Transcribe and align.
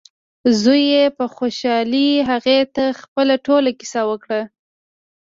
زوی 0.61 0.83
یې 0.93 1.03
په 1.17 1.25
خوشحالۍ 1.35 2.09
هغې 2.29 2.57
ته 2.75 2.83
خپله 3.01 3.33
ټوله 3.45 3.71
کیسه 3.79 4.01
وکړه. 4.09 4.41